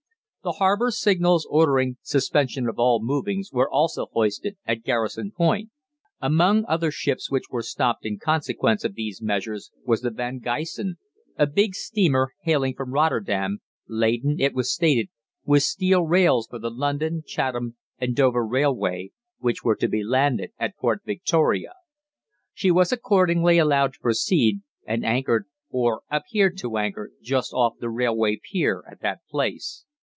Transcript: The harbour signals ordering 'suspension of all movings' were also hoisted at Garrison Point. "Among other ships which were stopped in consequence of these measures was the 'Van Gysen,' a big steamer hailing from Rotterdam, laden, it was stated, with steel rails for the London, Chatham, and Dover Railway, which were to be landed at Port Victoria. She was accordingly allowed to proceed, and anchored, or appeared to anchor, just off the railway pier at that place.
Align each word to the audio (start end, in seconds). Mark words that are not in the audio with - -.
The 0.43 0.53
harbour 0.53 0.89
signals 0.89 1.45
ordering 1.51 1.97
'suspension 2.01 2.67
of 2.67 2.79
all 2.79 2.99
movings' 2.99 3.51
were 3.53 3.69
also 3.69 4.07
hoisted 4.11 4.57
at 4.65 4.81
Garrison 4.81 5.31
Point. 5.31 5.69
"Among 6.19 6.65
other 6.67 6.89
ships 6.89 7.29
which 7.29 7.43
were 7.51 7.61
stopped 7.61 8.07
in 8.07 8.17
consequence 8.17 8.83
of 8.83 8.95
these 8.95 9.21
measures 9.21 9.69
was 9.85 10.01
the 10.01 10.09
'Van 10.09 10.39
Gysen,' 10.39 10.95
a 11.37 11.45
big 11.45 11.75
steamer 11.75 12.31
hailing 12.41 12.73
from 12.73 12.91
Rotterdam, 12.91 13.59
laden, 13.87 14.37
it 14.39 14.55
was 14.55 14.73
stated, 14.73 15.09
with 15.45 15.61
steel 15.61 16.07
rails 16.07 16.47
for 16.47 16.57
the 16.57 16.71
London, 16.71 17.21
Chatham, 17.23 17.77
and 17.99 18.15
Dover 18.15 18.43
Railway, 18.43 19.11
which 19.37 19.63
were 19.63 19.75
to 19.75 19.87
be 19.87 20.03
landed 20.03 20.49
at 20.57 20.75
Port 20.75 21.03
Victoria. 21.05 21.75
She 22.55 22.71
was 22.71 22.91
accordingly 22.91 23.59
allowed 23.59 23.93
to 23.93 23.99
proceed, 23.99 24.61
and 24.87 25.05
anchored, 25.05 25.45
or 25.69 26.01
appeared 26.09 26.57
to 26.61 26.77
anchor, 26.79 27.11
just 27.21 27.53
off 27.53 27.75
the 27.79 27.91
railway 27.91 28.39
pier 28.43 28.83
at 28.89 29.01
that 29.01 29.19
place. 29.29 29.85